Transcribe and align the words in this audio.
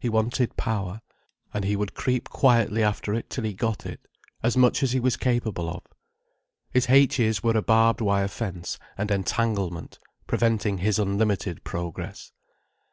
He 0.00 0.08
wanted 0.08 0.56
power—and 0.56 1.64
he 1.64 1.76
would 1.76 1.94
creep 1.94 2.28
quietly 2.28 2.82
after 2.82 3.14
it 3.14 3.30
till 3.30 3.44
he 3.44 3.54
got 3.54 3.86
it: 3.86 4.00
as 4.42 4.56
much 4.56 4.82
as 4.82 4.90
he 4.90 4.98
was 4.98 5.16
capable 5.16 5.70
of. 5.70 5.84
His 6.72 6.88
"h's" 6.90 7.44
were 7.44 7.52
a 7.56 7.62
barbed 7.62 8.00
wire 8.00 8.26
fence 8.26 8.80
and 8.98 9.12
entanglement, 9.12 10.00
preventing 10.26 10.78
his 10.78 10.98
unlimited 10.98 11.62
progress. 11.62 12.32